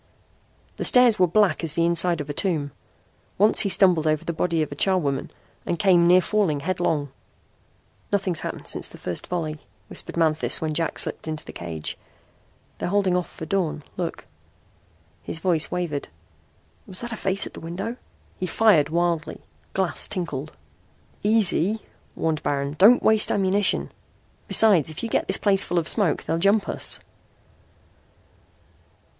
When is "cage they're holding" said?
11.53-13.15